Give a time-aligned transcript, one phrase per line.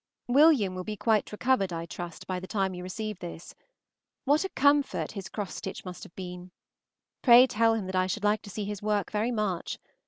[0.27, 3.53] William will be quite recovered, I trust, by the time you receive this.
[4.25, 6.49] What a comfort his cross stitch must have been!
[7.21, 9.77] Pray tell him that I should like to see his work very much.